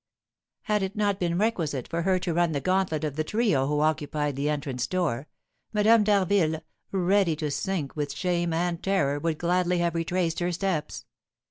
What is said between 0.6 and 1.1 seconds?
Had it